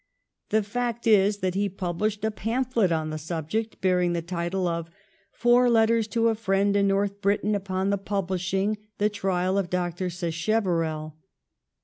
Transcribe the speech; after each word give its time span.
The 0.49 0.63
fact 0.63 1.05
is 1.05 1.37
that 1.41 1.53
he 1.53 1.69
published 1.69 2.25
a 2.25 2.31
pamphlet 2.31 2.91
on 2.91 3.11
the 3.11 3.19
subject, 3.19 3.79
bearing 3.81 4.13
the 4.13 4.23
title 4.23 4.67
of 4.67 4.89
'Pour 5.39 5.69
Letters 5.69 6.07
to 6.07 6.29
a 6.29 6.33
Friend 6.33 6.75
in 6.75 6.87
North 6.87 7.21
Britain 7.21 7.53
upon 7.53 7.91
the 7.91 7.99
publishing 7.99 8.79
the 8.97 9.09
Trial 9.09 9.59
of 9.59 9.69
Dr. 9.69 10.09
Sacheverel.' 10.09 11.17